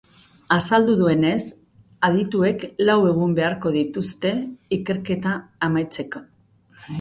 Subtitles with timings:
[0.53, 1.43] Azaldu duenez,
[2.09, 4.33] adituek lau egun beharko dituzte
[4.79, 5.37] ikerketa
[5.69, 6.25] amaitzeko.